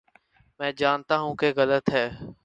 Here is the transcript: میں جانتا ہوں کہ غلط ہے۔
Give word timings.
میں 0.59 0.71
جانتا 0.71 1.17
ہوں 1.19 1.35
کہ 1.35 1.51
غلط 1.55 1.89
ہے۔ 1.89 2.09